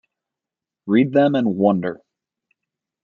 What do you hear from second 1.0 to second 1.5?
them